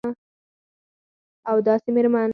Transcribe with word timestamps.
او 1.49 1.57
داسي 1.65 1.91
میرمن 1.91 2.29